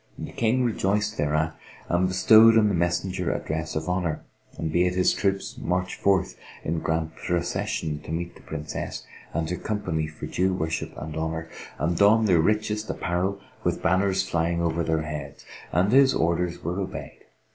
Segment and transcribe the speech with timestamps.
[0.17, 1.53] The King rejoiced thereat
[1.87, 4.23] and bestowed on the messenger a dress of honour;
[4.57, 9.57] and bade his troops march forth in grand procession to meet the Princess and her
[9.57, 14.83] company for due worship and honour, and don their richest apparel with banners flying over
[14.83, 15.45] their heads.
[15.71, 17.21] And his orders were obeyed.